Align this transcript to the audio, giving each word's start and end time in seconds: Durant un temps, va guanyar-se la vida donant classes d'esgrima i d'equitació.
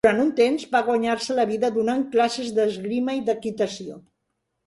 Durant 0.05 0.21
un 0.21 0.29
temps, 0.37 0.63
va 0.75 0.79
guanyar-se 0.87 1.35
la 1.39 1.43
vida 1.51 1.69
donant 1.75 2.01
classes 2.15 2.49
d'esgrima 2.59 3.17
i 3.21 3.23
d'equitació. 3.27 4.01